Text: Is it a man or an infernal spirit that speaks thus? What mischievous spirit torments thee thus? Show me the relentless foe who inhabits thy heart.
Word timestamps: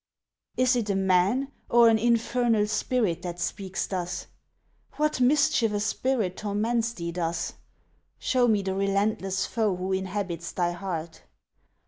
Is 0.57 0.75
it 0.75 0.89
a 0.89 0.95
man 0.95 1.51
or 1.69 1.87
an 1.87 1.99
infernal 1.99 2.65
spirit 2.65 3.21
that 3.21 3.39
speaks 3.39 3.85
thus? 3.85 4.25
What 4.93 5.21
mischievous 5.21 5.85
spirit 5.85 6.37
torments 6.37 6.93
thee 6.93 7.11
thus? 7.11 7.53
Show 8.17 8.47
me 8.47 8.63
the 8.63 8.73
relentless 8.73 9.45
foe 9.45 9.75
who 9.75 9.93
inhabits 9.93 10.53
thy 10.53 10.71
heart. 10.71 11.21